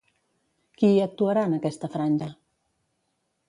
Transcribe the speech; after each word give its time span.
Qui 0.79 0.89
hi 0.93 1.03
actuarà, 1.03 1.45
en 1.51 1.55
aquesta 1.59 1.93
franja? 1.99 2.33